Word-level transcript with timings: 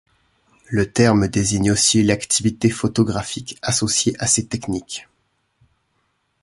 Le 0.67 0.91
terme 0.91 1.27
désigne 1.27 1.69
aussi 1.69 2.01
l'activité 2.01 2.71
photographique 2.71 3.59
associée 3.61 4.15
à 4.17 4.25
ces 4.25 4.47
techniques. 4.47 5.07